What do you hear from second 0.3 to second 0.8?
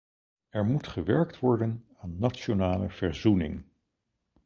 Er